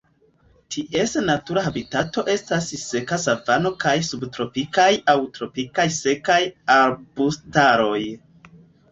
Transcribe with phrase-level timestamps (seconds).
[0.75, 6.39] Ties natura habitato estas seka savano kaj subtropikaj aŭ tropikaj sekaj
[6.77, 8.01] arbustaroj.